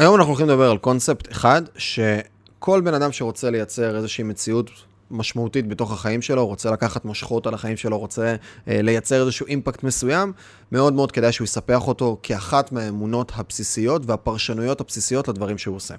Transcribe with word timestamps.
היום 0.00 0.14
אנחנו 0.14 0.30
הולכים 0.30 0.48
לדבר 0.48 0.70
על 0.70 0.78
קונספט 0.78 1.32
אחד, 1.32 1.62
שכל 1.76 2.80
בן 2.80 2.94
אדם 2.94 3.12
שרוצה 3.12 3.50
לייצר 3.50 3.96
איזושהי 3.96 4.24
מציאות 4.24 4.70
משמעותית 5.10 5.68
בתוך 5.68 5.92
החיים 5.92 6.22
שלו, 6.22 6.46
רוצה 6.46 6.70
לקחת 6.70 7.04
מושכות 7.04 7.46
על 7.46 7.54
החיים 7.54 7.76
שלו, 7.76 7.98
רוצה 7.98 8.34
אה, 8.68 8.82
לייצר 8.82 9.20
איזשהו 9.20 9.46
אימפקט 9.46 9.82
מסוים, 9.82 10.32
מאוד 10.72 10.92
מאוד 10.92 11.12
כדאי 11.12 11.32
שהוא 11.32 11.44
יספח 11.44 11.88
אותו 11.88 12.18
כאחת 12.22 12.72
מהאמונות 12.72 13.32
הבסיסיות 13.34 14.02
והפרשנויות 14.06 14.80
הבסיסיות 14.80 15.28
לדברים 15.28 15.58
שהוא 15.58 15.76
עושה. 15.76 15.94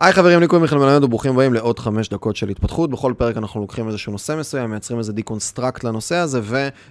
היי 0.00 0.12
חברים, 0.12 0.40
לי 0.40 0.46
קוראים 0.46 0.62
מיכאל 0.62 0.78
מלמד 0.78 1.04
וברוכים 1.04 1.32
הבאים 1.32 1.54
לעוד 1.54 1.78
חמש 1.78 2.08
דקות 2.08 2.36
של 2.36 2.48
התפתחות. 2.48 2.90
בכל 2.90 3.12
פרק 3.16 3.36
אנחנו 3.36 3.60
לוקחים 3.60 3.88
איזשהו 3.88 4.12
נושא 4.12 4.36
מסוים, 4.38 4.70
מייצרים 4.70 4.98
איזה 4.98 5.12
deconstruct 5.12 5.84
לנושא 5.84 6.16
הזה, 6.16 6.40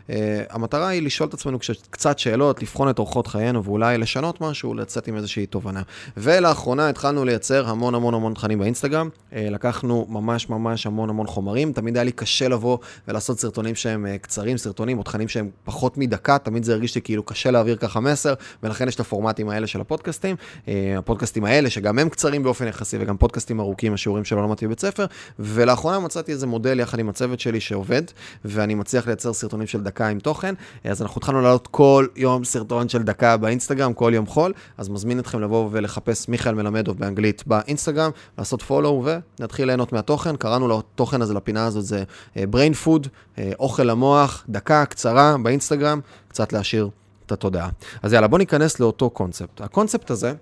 והמטרה 0.10 0.88
היא 0.88 1.02
לשאול 1.02 1.30
את 1.30 1.34
עצמנו 1.34 1.58
קצת 1.90 2.20
שאלות, 2.20 2.62
לבחון 2.62 2.90
את 2.90 3.00
אורחות 3.00 3.28
חיינו 3.28 3.64
ואולי 3.64 3.98
לשנות 3.98 4.42
משהו, 4.42 4.74
לצאת 4.74 5.08
עם 5.08 5.16
איזושהי 5.16 5.46
תובנה. 5.46 5.82
ולאחרונה 6.18 6.90
התחלנו 6.90 7.26
לייצר 7.26 7.70
המון 7.70 7.96
המון 7.96 8.14
המון 8.14 8.34
תכנים 8.34 8.60
באינסטגרם. 8.60 9.10
אה, 9.34 9.48
לקחנו 9.52 10.06
ממש 10.10 10.50
ממש 10.50 10.86
המון 10.86 11.10
המון 11.10 11.28
חומרים. 11.28 11.74
תמיד 11.74 11.98
היה 11.98 12.04
לי 12.04 12.12
קשה 12.12 12.48
לבוא 12.48 12.78
ולעשות 13.08 13.40
סרטונים 13.40 13.76
שהם 13.76 14.06
אה, 14.06 14.18
קצרים, 14.18 14.58
סרטונים 14.58 14.98
או 14.98 15.04
תכנים 15.04 15.28
שהם 15.28 15.50
פחות 15.64 15.98
מדקה, 15.98 16.38
תמיד 16.38 16.64
זה 16.64 16.74
הרגיש 16.74 16.96
לי 16.96 17.02
כאילו 17.02 17.24
קשה 17.24 17.52
להעביר 17.52 17.76
ככה 17.76 18.00
מסר, 18.00 18.34
ולכן 18.64 18.88
יש 18.88 18.96
את 18.96 19.00
הפורמטים 19.00 19.50
האלה 19.50 19.68
של 19.68 19.82
הפודקאסטים. 19.82 20.36
אה, 20.68 20.96
הפודקאסטים 20.98 21.46
האלה, 21.46 21.70
שגם 21.70 22.00
הם 22.00 22.10
קצרים 22.10 22.44
באופן 22.44 22.68
יחסי 22.68 22.97
וגם 23.00 23.18
פודקאסטים 23.18 23.60
ארוכים, 23.60 23.94
השיעורים 23.94 24.26
שלא 24.26 24.44
למדתי 24.44 24.66
בבית 24.66 24.80
ספר, 24.80 25.06
ולאחרונה 25.40 26.00
מצאתי 26.00 26.32
איזה 26.32 26.48
מודל 26.48 26.80
יחד 26.80 27.00
עם 27.00 27.10
הצוות 27.10 27.40
שלי 27.40 27.60
שעובד, 27.60 28.02
ואני 28.46 28.76
מצליח 28.76 29.08
לייצר 29.08 29.34
סרטונים 29.34 29.68
של 29.68 29.84
דקה 29.84 30.08
עם 30.08 30.20
תוכן, 30.20 30.56
אז 30.84 31.02
אנחנו 31.02 31.20
התחלנו 31.20 31.42
לעלות 31.42 31.68
כל 31.72 32.08
יום 32.16 32.44
סרטון 32.44 32.90
של 32.90 33.04
דקה 33.04 33.38
באינסטגרם, 33.38 33.94
כל 33.94 34.12
יום 34.16 34.26
חול, 34.26 34.54
אז 34.78 34.90
מזמין 34.90 35.20
אתכם 35.20 35.42
לבוא 35.42 35.70
ולחפש 35.72 36.30
מיכאל 36.30 36.54
מלמדוב 36.54 37.00
באנגלית 37.00 37.44
באינסטגרם, 37.48 38.12
לעשות 38.38 38.62
פולו 38.62 39.06
ונתחיל 39.40 39.66
ליהנות 39.66 39.94
מהתוכן. 39.94 40.36
קראנו 40.36 40.68
לתוכן 40.68 41.22
הזה, 41.22 41.34
לפינה 41.34 41.66
הזאת, 41.66 41.86
זה 41.86 42.04
אה, 42.38 42.44
brain 42.52 42.86
food, 42.86 43.08
אה, 43.38 43.52
אוכל 43.60 43.84
למוח, 43.84 44.46
דקה 44.50 44.86
קצרה 44.86 45.36
באינסטגרם, 45.44 46.00
קצת 46.28 46.54
להשאיר 46.54 46.90
את 47.26 47.32
התודעה. 47.32 47.70
אז 48.02 48.14
יאללה, 48.14 48.28
בוא 48.28 48.38
ניכנס 48.38 48.80
לאותו 48.80 49.10
קונספט. 49.10 49.62
הקונספט 49.62 50.12
הזה 50.12 50.34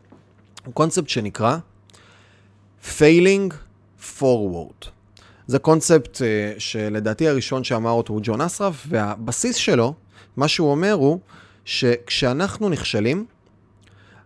הוא 0.66 0.74
קונספט 0.74 1.10
שנקרא 1.10 1.58
Failing 3.00 3.54
Forward. 4.20 4.88
זה 5.48 5.60
קונספט 5.60 6.18
uh, 6.18 6.20
שלדעתי 6.60 7.28
הראשון 7.28 7.64
שאמר 7.64 7.92
אותו 7.92 8.14
הוא 8.14 8.22
ג'ון 8.24 8.42
אסרף, 8.42 8.86
והבסיס 8.90 9.56
שלו, 9.56 9.94
מה 10.38 10.48
שהוא 10.48 10.72
אומר 10.72 10.94
הוא 10.94 11.20
שכשאנחנו 11.66 12.70
נכשלים, 12.70 13.26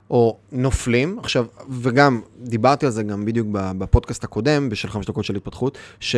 או 0.09 0.37
נופלים, 0.51 1.19
עכשיו, 1.19 1.45
וגם 1.69 2.21
דיברתי 2.41 2.85
על 2.85 2.91
זה 2.91 3.03
גם 3.03 3.25
בדיוק 3.25 3.47
בפודקאסט 3.51 4.23
הקודם, 4.23 4.69
בשל 4.69 4.89
חמש 4.89 5.05
דקות 5.05 5.25
של 5.25 5.35
התפתחות, 5.35 5.77
ש... 5.99 6.15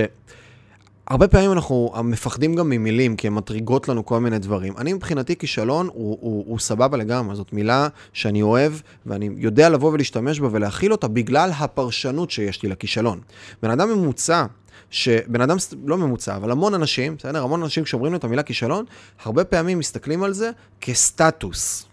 הרבה 1.08 1.28
פעמים 1.28 1.52
אנחנו 1.52 1.94
מפחדים 2.04 2.56
גם 2.56 2.70
ממילים, 2.70 3.16
כי 3.16 3.28
הן 3.28 3.34
מטריגות 3.34 3.88
לנו 3.88 4.06
כל 4.06 4.20
מיני 4.20 4.40
דברים. 4.40 4.78
אני 4.78 4.94
מבחינתי 4.94 5.36
כישלון 5.36 5.88
הוא, 5.88 6.18
הוא, 6.22 6.44
הוא 6.48 6.60
סבבה 6.60 6.98
לגמרי, 6.98 7.36
זאת 7.36 7.54
מילה 7.54 7.88
שאני 8.14 8.42
אוהב, 8.42 8.74
ואני 9.06 9.30
יודע 9.38 9.70
לבוא 9.70 9.92
ולהשתמש 9.92 10.40
בה 10.40 10.48
ולהכיל 10.52 10.92
אותה 10.92 11.08
בגלל 11.08 11.52
הפרשנות 11.58 12.32
שיש 12.32 12.64
לי 12.64 12.70
לכישלון. 12.70 13.20
בן 13.64 13.70
אדם 13.70 13.90
ממוצע, 13.90 14.46
שבן 14.90 15.42
אדם 15.42 15.58
לא 15.86 15.98
ממוצע, 15.98 16.36
אבל 16.36 16.52
המון 16.52 16.74
אנשים, 16.74 17.16
בסדר? 17.18 17.44
המון 17.44 17.64
אנשים 17.64 17.84
כשאומרים 17.84 18.16
את 18.16 18.24
המילה 18.24 18.44
כישלון, 18.44 18.86
הרבה 19.24 19.44
פעמים 19.44 19.80
מסתכלים 19.80 20.24
על 20.24 20.34
זה 20.34 20.52
כסטטוס. 20.82 21.91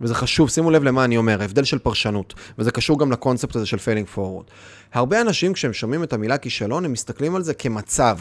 וזה 0.00 0.14
חשוב, 0.14 0.50
שימו 0.50 0.70
לב 0.70 0.82
למה 0.82 1.04
אני 1.04 1.16
אומר, 1.16 1.42
הבדל 1.42 1.64
של 1.64 1.78
פרשנות, 1.78 2.34
וזה 2.58 2.70
קשור 2.70 2.98
גם 2.98 3.12
לקונספט 3.12 3.56
הזה 3.56 3.66
של 3.66 3.78
failing 3.78 4.06
forward. 4.06 4.44
הרבה 4.92 5.20
אנשים 5.20 5.52
כשהם 5.52 5.72
שומעים 5.72 6.02
את 6.02 6.12
המילה 6.12 6.38
כישלון, 6.38 6.84
הם 6.84 6.92
מסתכלים 6.92 7.34
על 7.34 7.42
זה 7.42 7.54
כמצב, 7.54 8.18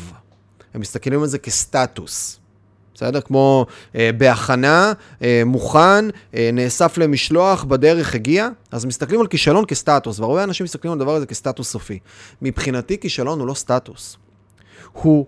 הם 0.73 0.81
מסתכלים 0.81 1.22
על 1.22 1.28
זה 1.28 1.38
כסטטוס. 1.38 2.39
בסדר? 2.98 3.21
כמו 3.21 3.65
אה, 3.95 4.10
בהכנה, 4.17 4.93
אה, 5.21 5.42
מוכן, 5.45 6.05
אה, 6.33 6.49
נאסף 6.54 6.98
למשלוח, 6.98 7.64
בדרך 7.64 8.15
הגיע, 8.15 8.48
אז 8.71 8.86
מסתכלים 8.86 9.21
על 9.21 9.27
כישלון 9.27 9.65
כסטטוס, 9.67 10.20
והרבה 10.20 10.44
אנשים 10.44 10.64
מסתכלים 10.64 10.94
על 10.94 10.99
הדבר 10.99 11.15
הזה 11.15 11.26
כסטטוס 11.26 11.71
סופי. 11.71 11.99
מבחינתי 12.42 12.99
כישלון 12.99 13.39
הוא 13.39 13.48
לא 13.48 13.54
סטטוס. 13.54 14.17
הוא 14.92 15.26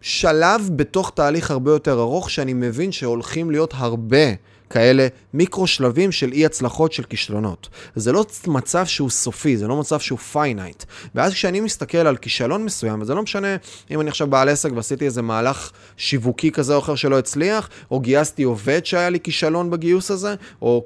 שלב 0.00 0.70
בתוך 0.76 1.12
תהליך 1.14 1.50
הרבה 1.50 1.70
יותר 1.70 2.00
ארוך, 2.00 2.30
שאני 2.30 2.52
מבין 2.52 2.92
שהולכים 2.92 3.50
להיות 3.50 3.74
הרבה 3.76 4.26
כאלה 4.72 5.06
מיקרו 5.34 5.66
שלבים 5.66 6.12
של 6.12 6.32
אי 6.32 6.46
הצלחות 6.46 6.92
של 6.92 7.02
כישלונות. 7.02 7.68
זה 7.96 8.12
לא 8.12 8.26
מצב 8.46 8.86
שהוא 8.86 9.10
סופי, 9.10 9.56
זה 9.56 9.68
לא 9.68 9.76
מצב 9.76 10.00
שהוא 10.00 10.18
finite. 10.18 10.84
ואז 11.14 11.32
כשאני 11.32 11.60
מסתכל 11.60 11.98
על 11.98 12.16
כישלון 12.16 12.64
מסוים, 12.64 13.02
וזה 13.02 13.14
לא 13.14 13.22
משנה 13.22 13.56
אם 13.90 14.00
אני 14.00 14.08
עכשיו 14.08 14.26
בעל 14.26 14.48
עסק 14.48 14.70
ועשיתי 14.76 15.04
איזה 15.04 15.22
מהלך 15.22 15.72
שיווקי 15.96 16.50
כזה 16.50 16.74
או 16.74 16.78
אחר 16.78 16.94
שלא 16.94 17.18
הצליח, 17.18 17.68
או 17.90 18.00
גייסתי 18.00 18.42
עובד 18.42 18.86
שהיה 18.86 19.10
לי 19.10 19.20
כישלון 19.20 19.70
בגיוס 19.70 20.10
הזה, 20.10 20.34
או 20.62 20.84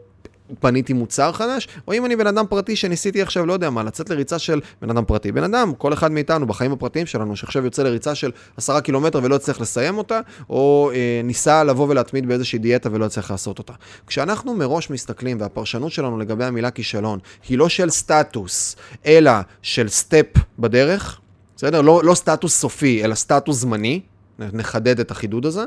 פניתי 0.61 0.93
מוצר 0.93 1.33
חדש, 1.33 1.69
או 1.89 1.93
אם 1.93 2.05
אני 2.07 2.17
בן 2.17 2.27
אדם 2.27 2.45
פרטי 2.49 2.77
שניסיתי 2.77 3.23
עכשיו, 3.23 3.47
לא 3.47 3.53
יודע 3.53 3.71
מה, 3.71 3.83
לצאת 3.83 4.11
לריצה 4.11 4.39
של 4.39 4.61
בן 4.83 4.91
אדם 4.91 5.05
פרטי. 5.05 5.33
בן 5.33 5.45
אדם, 5.45 5.75
כל 5.79 5.93
אחד 5.93 6.13
מאיתנו 6.13 6.47
בחיים 6.47 6.73
הפרטיים 6.73 7.07
שלנו, 7.07 7.37
שעכשיו 7.37 7.65
יוצא 7.65 7.83
לריצה 7.83 8.15
של 8.15 8.31
עשרה 8.57 8.81
קילומטר 8.81 9.21
ולא 9.23 9.35
יצליח 9.35 9.61
לסיים 9.61 9.99
אותה, 9.99 10.21
או 10.51 10.91
אה, 10.95 11.21
ניסה 11.25 11.65
לבוא 11.65 11.89
ולהתמיד 11.89 12.29
באיזושהי 12.29 12.59
דיאטה 12.59 12.89
ולא 12.93 13.05
יצליח 13.05 13.31
לעשות 13.31 13.59
אותה. 13.59 13.73
כשאנחנו 14.07 14.55
מראש 14.55 14.91
מסתכלים, 14.91 15.41
והפרשנות 15.41 15.93
שלנו 15.93 16.19
לגבי 16.19 16.45
המילה 16.45 16.71
כישלון, 16.71 17.19
היא 17.49 17.59
לא 17.59 17.69
של 17.69 17.91
סטטוס, 17.91 18.77
אלא 19.07 19.33
של 19.63 19.89
step 19.89 20.27
בדרך, 20.59 21.21
בסדר? 21.57 21.81
לא, 21.81 22.01
לא 22.05 22.15
סטטוס 22.15 22.61
סופי, 22.61 23.05
אלא 23.05 23.15
סטטוס 23.15 23.57
זמני, 23.57 24.01
נחדד 24.39 25.01
את 25.01 25.11
החידוד 25.11 25.47
הזה. 25.47 25.65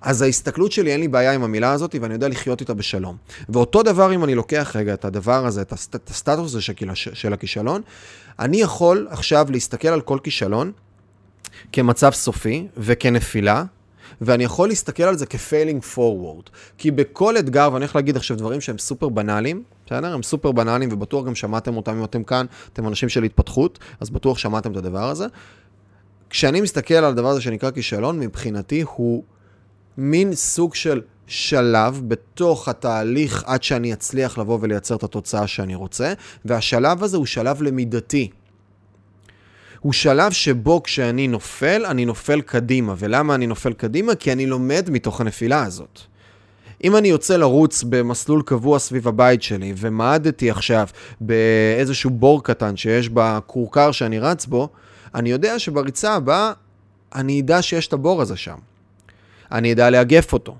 אז 0.00 0.22
ההסתכלות 0.22 0.72
שלי, 0.72 0.92
אין 0.92 1.00
לי 1.00 1.08
בעיה 1.08 1.32
עם 1.32 1.42
המילה 1.42 1.72
הזאת, 1.72 1.94
ואני 2.00 2.14
יודע 2.14 2.28
לחיות 2.28 2.60
איתה 2.60 2.74
בשלום. 2.74 3.16
ואותו 3.48 3.82
דבר, 3.82 4.14
אם 4.14 4.24
אני 4.24 4.34
לוקח 4.34 4.76
רגע 4.76 4.94
את 4.94 5.04
הדבר 5.04 5.46
הזה, 5.46 5.62
את, 5.62 5.72
הסט, 5.72 5.94
את 5.96 6.10
הסטטוס 6.10 6.46
הזה 6.46 6.60
של, 6.60 6.74
של 6.94 7.32
הכישלון, 7.32 7.82
אני 8.38 8.60
יכול 8.60 9.06
עכשיו 9.10 9.46
להסתכל 9.50 9.88
על 9.88 10.00
כל 10.00 10.18
כישלון 10.22 10.72
כמצב 11.72 12.10
סופי 12.10 12.66
וכנפילה, 12.76 13.64
ואני 14.20 14.44
יכול 14.44 14.68
להסתכל 14.68 15.02
על 15.02 15.18
זה 15.18 15.26
כ-failing 15.26 15.96
forward. 15.96 16.50
כי 16.78 16.90
בכל 16.90 17.38
אתגר, 17.38 17.70
ואני 17.72 17.84
הולך 17.84 17.96
להגיד 17.96 18.16
עכשיו 18.16 18.36
דברים 18.36 18.60
שהם 18.60 18.78
סופר 18.78 19.08
בנאליים, 19.08 19.62
בסדר? 19.86 20.14
הם 20.14 20.22
סופר 20.22 20.52
בנאליים, 20.52 20.92
ובטוח 20.92 21.26
גם 21.26 21.34
שמעתם 21.34 21.76
אותם 21.76 21.98
אם 21.98 22.04
אתם 22.04 22.24
כאן, 22.24 22.46
אתם 22.72 22.88
אנשים 22.88 23.08
של 23.08 23.22
התפתחות, 23.22 23.78
אז 24.00 24.10
בטוח 24.10 24.38
שמעתם 24.38 24.72
את 24.72 24.76
הדבר 24.76 25.10
הזה. 25.10 25.26
כשאני 26.30 26.60
מסתכל 26.60 26.94
על 26.94 27.04
הדבר 27.04 27.28
הזה 27.28 27.40
שנקרא 27.40 27.70
כישלון, 27.70 28.20
מבחינתי 28.20 28.84
הוא 28.96 29.22
מין 29.96 30.34
סוג 30.34 30.74
של 30.74 31.00
שלב 31.26 32.02
בתוך 32.08 32.68
התהליך 32.68 33.44
עד 33.46 33.62
שאני 33.62 33.92
אצליח 33.92 34.38
לבוא 34.38 34.58
ולייצר 34.60 34.94
את 34.94 35.02
התוצאה 35.02 35.46
שאני 35.46 35.74
רוצה, 35.74 36.12
והשלב 36.44 37.04
הזה 37.04 37.16
הוא 37.16 37.26
שלב 37.26 37.62
למידתי. 37.62 38.30
הוא 39.80 39.92
שלב 39.92 40.32
שבו 40.32 40.82
כשאני 40.82 41.28
נופל, 41.28 41.86
אני 41.86 42.04
נופל 42.04 42.40
קדימה. 42.40 42.94
ולמה 42.98 43.34
אני 43.34 43.46
נופל 43.46 43.72
קדימה? 43.72 44.14
כי 44.14 44.32
אני 44.32 44.46
לומד 44.46 44.88
מתוך 44.90 45.20
הנפילה 45.20 45.62
הזאת. 45.62 46.00
אם 46.84 46.96
אני 46.96 47.08
יוצא 47.08 47.36
לרוץ 47.36 47.84
במסלול 47.88 48.42
קבוע 48.42 48.78
סביב 48.78 49.08
הבית 49.08 49.42
שלי, 49.42 49.72
ומעדתי 49.76 50.50
עכשיו 50.50 50.88
באיזשהו 51.20 52.10
בור 52.10 52.44
קטן 52.44 52.76
שיש 52.76 53.08
בכורכר 53.08 53.92
שאני 53.92 54.18
רץ 54.18 54.46
בו, 54.46 54.68
אני 55.14 55.30
יודע 55.30 55.58
שבריצה 55.58 56.14
הבאה 56.14 56.52
אני 57.14 57.40
אדע 57.40 57.62
שיש 57.62 57.86
את 57.86 57.92
הבור 57.92 58.22
הזה 58.22 58.36
שם. 58.36 58.67
אני 59.52 59.72
אדע 59.72 59.90
לאגף 59.90 60.32
אותו. 60.32 60.56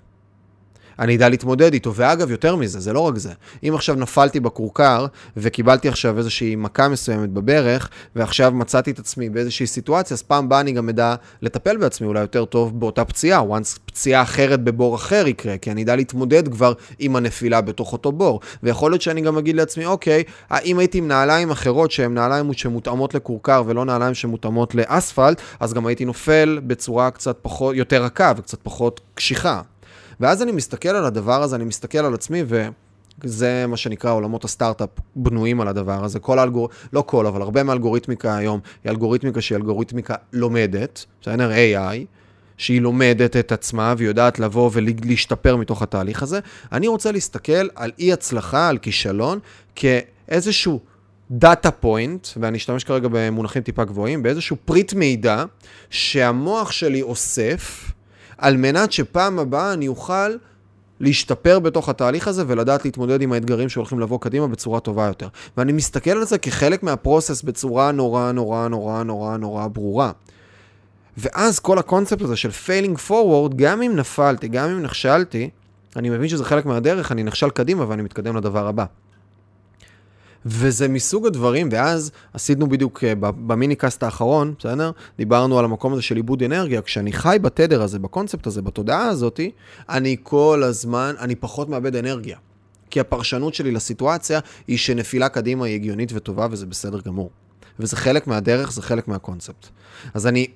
אני 0.99 1.17
אדע 1.17 1.29
להתמודד 1.29 1.73
איתו. 1.73 1.95
ואגב, 1.95 2.31
יותר 2.31 2.57
מזה, 2.57 2.81
זה 2.81 2.93
לא 2.93 3.01
רק 3.01 3.19
זה. 3.19 3.33
אם 3.69 3.75
עכשיו 3.75 3.95
נפלתי 3.95 4.41
בכורכר 4.41 5.07
וקיבלתי 5.37 5.89
עכשיו 5.89 6.19
איזושהי 6.19 6.57
מכה 6.57 6.89
מסוימת 6.89 7.31
בברך, 7.31 7.89
ועכשיו 8.17 8.53
מצאתי 8.53 8.91
את 8.91 8.99
עצמי 8.99 9.31
באיזושהי 9.31 9.67
סיטואציה, 9.67 10.15
אז 10.15 10.23
פעם 10.23 10.49
באה 10.49 10.61
אני 10.61 10.73
גם 10.73 10.89
אדע 10.89 11.15
לטפל 11.43 11.77
בעצמי 11.77 12.07
אולי 12.07 12.21
יותר 12.21 12.45
טוב 12.45 12.81
באותה 12.81 13.05
פציעה. 13.05 13.41
once 13.41 13.79
פציעה 13.85 14.23
אחרת 14.23 14.65
בבור 14.65 14.97
אחר 14.97 15.27
יקרה, 15.27 15.59
כי 15.59 15.71
אני 15.71 15.83
אדע 15.83 15.97
להתמודד 15.97 16.49
כבר 16.49 16.73
עם 16.99 17.17
הנפילה 17.17 17.61
בתוך 17.61 17.93
אותו 17.93 18.13
בור. 18.13 18.41
ויכול 18.63 18.91
להיות 18.91 19.03
שאני 19.03 19.21
גם 19.21 19.39
אגיד 19.39 19.57
לעצמי, 19.57 19.87
אוקיי, 19.87 20.23
אם 20.65 20.79
הייתי 20.79 20.99
עם 20.99 21.09
נעליים 21.09 21.51
אחרות 21.51 21.91
שהן 21.91 22.15
נעליים 22.15 22.53
שמותאמות 22.53 23.15
לכורכר 23.15 23.63
ולא 23.67 23.85
נעליים 23.85 24.15
שמותאמות 24.15 24.75
לאספלט, 24.75 25.41
אז 25.61 25.75
גם 25.75 25.87
הייתי 25.87 26.05
נופל 26.05 26.61
בצורה 26.67 27.11
קצת 27.11 27.39
פחות, 27.43 27.77
יותר 27.77 28.03
רכה 28.03 28.33
וקצת 28.37 28.59
פחות 28.63 29.01
קשיחה. 29.15 29.61
ואז 30.21 30.43
אני 30.43 30.53
מסתכל 30.53 30.89
על 30.89 31.05
הדבר 31.05 31.43
הזה, 31.43 31.57
אני 31.57 31.65
מסתכל 31.65 31.99
על 31.99 32.15
עצמי, 32.15 32.43
וזה 33.23 33.65
מה 33.69 33.77
שנקרא 33.77 34.13
עולמות 34.13 34.45
הסטארט-אפ 34.45 34.89
בנויים 35.17 35.61
על 35.61 35.69
הדבר 35.69 36.05
הזה. 36.05 36.19
כל 36.19 36.39
האלגור... 36.39 36.69
לא 36.93 37.05
כל, 37.07 37.27
אבל 37.27 37.43
הרבה 37.43 37.63
מהאלגוריתמיקה 37.63 38.37
היום 38.37 38.61
היא 38.85 38.91
אלגוריתמיקה 38.91 39.41
שהיא 39.41 39.57
אלגוריתמיקה 39.57 40.15
לומדת, 40.33 41.05
בסדר? 41.23 41.51
AI. 41.51 42.07
שהיא 42.59 42.81
לומדת 42.81 43.37
את 43.37 43.53
עצמה 43.53 43.95
ויודעת 43.99 44.39
לבוא 44.39 44.71
ולהשתפר 44.73 45.57
מתוך 45.57 45.83
התהליך 45.83 46.23
הזה. 46.23 46.41
אני 46.73 46.89
רוצה 46.89 47.13
להסתכל 47.13 47.69
על 47.75 47.93
אי 47.99 48.13
הצלחה, 48.13 48.69
על 48.69 48.79
כישלון, 48.79 49.39
כ... 49.77 49.85
איזשהו 50.29 50.81
data 51.31 51.71
point, 51.71 52.29
ואני 52.37 52.59
אשתמש 52.59 52.85
כרגע 52.85 53.09
במונחים 53.13 53.63
טיפה 53.63 53.85
גבוהים, 53.85 54.23
באיזשהו 54.23 54.57
פריט 54.65 54.93
מידע 54.93 55.45
שהמוח 55.91 56.71
שלי 56.71 57.03
אוסף, 57.03 57.93
על 58.39 58.57
מנת 58.57 58.93
שפעם 58.93 59.39
הבאה 59.39 59.73
אני 59.73 59.89
אוכל 59.89 60.37
להשתפר 61.01 61.59
בתוך 61.59 61.89
התהליך 61.89 62.29
הזה 62.29 62.45
ולדעת 62.47 62.85
להתמודד 62.85 63.23
עם 63.23 63.33
האתגרים 63.33 63.69
שהולכים 63.69 64.01
לבוא 64.01 64.19
קדימה 64.21 64.47
בצורה 64.47 64.81
טובה 64.81 65.07
יותר. 65.07 65.29
ואני 65.57 65.73
מסתכל 65.73 66.11
על 66.11 66.25
זה 66.25 66.39
כחלק 66.39 66.83
מה 66.83 66.96
process 66.96 67.43
בצורה 67.43 67.93
נורא 67.93 68.33
נורא 68.33 68.69
נורא 68.69 69.03
נורא 69.03 69.37
נורא 69.37 69.67
ברורה. 69.67 70.11
ואז 71.17 71.59
כל 71.59 71.79
הקונספט 71.79 72.23
הזה 72.23 72.37
של 72.37 72.51
failing 72.51 72.99
forward, 72.99 73.55
גם 73.57 73.83
אם 73.83 73.97
נפלתי, 73.97 74.49
גם 74.49 74.69
אם 74.69 74.83
נכשלתי, 74.83 75.51
אני 75.97 76.11
מבין 76.11 76.29
שזה 76.29 76.45
חלק 76.45 76.67
מהדרך, 76.67 77.13
אני 77.13 77.23
נכשל 77.23 77.51
קדימה 77.51 77.89
ואני 77.89 78.03
מתקדם 78.03 78.37
לדבר 78.37 78.67
הבא. 78.67 78.85
וזה 80.51 80.89
מסוג 80.89 81.27
הדברים, 81.27 81.69
ואז 81.73 82.11
עשינו 82.33 82.69
בדיוק 82.69 83.05
אה, 83.05 83.15
ב 83.21 83.77
minicast 83.77 84.03
האחרון, 84.03 84.55
בסדר? 84.59 84.91
דיברנו 85.19 85.59
על 85.59 85.65
המקום 85.65 85.93
הזה 85.93 86.03
של 86.03 86.17
עיבוד 86.17 86.43
אנרגיה. 86.43 86.83
כשאני 86.83 87.13
חי 87.13 87.39
בתדר 87.43 87.83
הזה, 87.83 87.99
בקונספט 87.99 88.47
הזה, 88.47 88.63
בתודעה 88.63 89.09
הזאתי, 89.09 89.51
אני 89.89 90.17
כל 90.23 90.63
הזמן, 90.65 91.15
אני 91.19 91.35
פחות 91.35 91.69
מאבד 91.69 91.97
אנרגיה. 91.97 92.39
כי 92.91 93.01
הפרשנות 93.01 93.55
שלי 93.55 93.71
לסיטואציה 93.71 94.41
היא 94.67 94.79
שנפילה 94.79 95.29
קדימה 95.29 95.67
היא 95.67 95.75
הגיונית 95.75 96.11
וטובה 96.15 96.47
וזה 96.51 96.67
בסדר 96.67 97.01
גמור. 97.01 97.31
וזה 97.79 97.97
חלק 97.97 98.27
מהדרך, 98.27 98.73
זה 98.73 98.83
חלק 98.83 99.09
מהקונספט. 99.09 99.69
אז 100.15 100.27
אני 100.27 100.47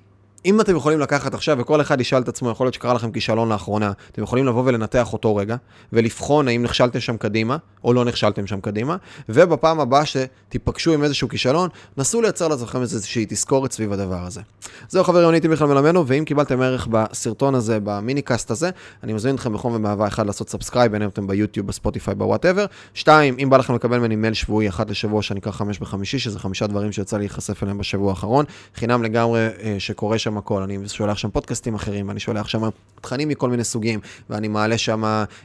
אם 0.45 0.61
אתם 0.61 0.75
יכולים 0.75 0.99
לקחת 0.99 1.33
עכשיו, 1.33 1.57
וכל 1.59 1.81
אחד 1.81 2.01
ישאל 2.01 2.21
את 2.21 2.27
עצמו, 2.27 2.49
יכול 2.49 2.65
להיות 2.65 2.73
שקרה 2.73 2.93
לכם 2.93 3.11
כישלון 3.11 3.49
לאחרונה, 3.49 3.91
אתם 4.11 4.23
יכולים 4.23 4.45
לבוא 4.45 4.63
ולנתח 4.65 5.13
אותו 5.13 5.35
רגע, 5.35 5.55
ולבחון 5.93 6.47
האם 6.47 6.63
נכשלתם 6.63 6.99
שם 6.99 7.17
קדימה, 7.17 7.57
או 7.83 7.93
לא 7.93 8.05
נכשלתם 8.05 8.47
שם 8.47 8.61
קדימה, 8.61 8.95
ובפעם 9.29 9.79
הבאה 9.79 10.03
שתיפגשו 10.05 10.93
עם 10.93 11.03
איזשהו 11.03 11.29
כישלון, 11.29 11.69
נסו 11.97 12.21
לייצר 12.21 12.47
לעצמכם 12.47 12.81
איזושהי 12.81 13.25
תזכורת 13.29 13.71
סביב 13.71 13.93
הדבר 13.93 14.25
הזה. 14.25 14.41
זהו 14.89 15.03
חברים, 15.03 15.27
אני 15.27 15.35
הייתי 15.35 15.47
מיכאל 15.47 15.67
מלמדנו, 15.67 16.07
ואם 16.07 16.23
קיבלתם 16.25 16.61
ערך 16.61 16.87
בסרטון 16.91 17.55
הזה, 17.55 17.77
ב 17.83 18.21
minicast 18.21 18.51
הזה, 18.51 18.69
אני 19.03 19.13
מזמין 19.13 19.35
אתכם 19.35 19.53
בחום 19.53 19.73
ומאהבה 19.73 20.07
אחד 20.07 20.27
לעשות 20.27 20.49
subscribe, 20.49 20.91
בין 20.91 21.01
אם 21.01 21.09
אתם 21.09 21.27
ביוטיוב, 21.27 21.67
בספוטיפיי, 21.67 22.15
ב 22.15 22.20
whatever. 22.20 22.65
שתיים, 22.93 23.35
אם 23.43 23.49
בא 23.49 23.57
לכם 23.57 23.75
לקבל 23.75 23.99
ממני 23.99 24.15
מייל 24.15 24.33
שבועי 24.33 24.69
אחת 24.69 24.89
לשבוע 24.89 25.21
שאני 25.21 25.39
אקח 25.39 25.55
חמש 25.55 25.79
בחמישי, 25.79 26.19
שזה 26.19 26.39
חמישה 26.39 26.67
דברים 26.67 26.91
שיצא 26.91 27.17
לי 27.17 27.23
להיחשף 27.23 27.63
אליהם 27.63 27.77
בשבוע 27.77 28.09
האחרון, 28.09 28.45
חינם 28.75 29.03
לגמרי 29.03 29.47
אה, 29.63 29.75
שקורה 29.79 30.19
שם 30.33 30.37
הכל. 30.37 30.63
אני 30.63 30.77
שולח 30.87 31.17
שם 31.17 31.29
פודקאסטים 31.29 31.75
אחרים, 31.75 32.07
ואני 32.07 32.19
שולח 32.19 32.47
שם 32.47 32.61
תכנים 33.01 33.29
מכל 33.29 33.49
מיני 33.49 33.63
סוגים, 33.63 33.99
ואני 34.29 34.47
מעלה 34.47 34.77
שם 34.77 35.03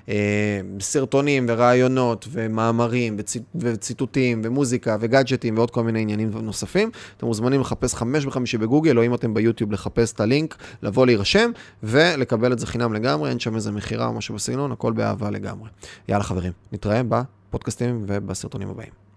אה, 0.08 0.61
סרטונים 0.81 1.46
ורעיונות 1.49 2.29
ומאמרים 2.31 3.17
וצי, 3.19 3.38
וציטוטים 3.55 4.40
ומוזיקה 4.44 4.96
וגאדג'טים 5.00 5.56
ועוד 5.56 5.70
כל 5.70 5.82
מיני 5.82 6.00
עניינים 6.00 6.31
נוספים. 6.43 6.90
אתם 7.17 7.26
מוזמנים 7.26 7.61
לחפש 7.61 7.94
חמש 7.94 8.26
בחמישי 8.26 8.58
בגוגל, 8.58 8.99
או 8.99 9.05
אם 9.05 9.14
אתם 9.14 9.35
ביוטיוב 9.35 9.73
לחפש 9.73 10.12
את 10.12 10.20
הלינק, 10.20 10.56
לבוא 10.82 11.06
להירשם 11.06 11.50
ולקבל 11.82 12.52
את 12.52 12.58
זה 12.58 12.67
חינם 12.67 12.93
לגמרי, 12.93 13.31
אין 13.31 13.38
שם 13.38 13.55
איזה 13.55 13.73
מכירה 13.73 14.06
או 14.06 14.12
משהו 14.12 14.35
בסגנון, 14.35 14.73
הכל 14.73 14.93
באהבה 14.93 15.31
לגמרי. 15.31 15.69
יאללה 16.08 16.25
חברים, 16.25 16.52
נתראה 16.73 17.02
בפודקאסטים 17.02 18.05
ובסרטונים 18.06 18.69
הבאים. 18.69 19.08